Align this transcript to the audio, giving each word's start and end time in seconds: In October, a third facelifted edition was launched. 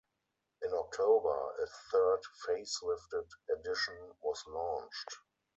In 0.63 0.73
October, 0.73 1.53
a 1.61 1.67
third 1.91 2.21
facelifted 2.47 3.29
edition 3.55 4.13
was 4.23 4.43
launched. 4.47 5.17